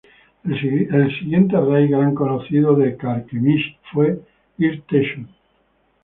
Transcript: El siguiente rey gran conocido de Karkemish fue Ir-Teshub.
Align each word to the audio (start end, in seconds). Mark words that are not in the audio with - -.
El 0.43 1.15
siguiente 1.19 1.55
rey 1.61 1.87
gran 1.87 2.15
conocido 2.15 2.73
de 2.75 2.97
Karkemish 2.97 3.77
fue 3.93 4.19
Ir-Teshub. 4.57 5.27